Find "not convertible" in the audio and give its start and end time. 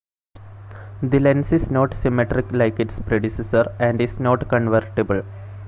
4.19-5.21